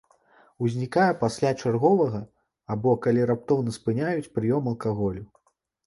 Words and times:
Узнікае 0.67 1.09
пасля 1.23 1.51
чарговага 1.61 2.23
або 2.75 2.97
калі 3.07 3.31
раптоўна 3.35 3.79
спыняюць 3.79 4.31
прыём 4.39 4.63
алкаголю. 4.77 5.23